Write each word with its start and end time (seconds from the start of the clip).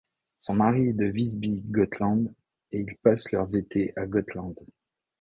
Son 0.39 0.55
mari 0.55 0.87
est 0.87 0.93
de 0.93 1.05
Visby, 1.05 1.61
Gotland, 1.69 2.33
et 2.71 2.79
ils 2.79 2.97
passent 3.03 3.31
leurs 3.31 3.55
étés 3.55 3.93
à 3.95 4.07
Gotland. 4.07 4.55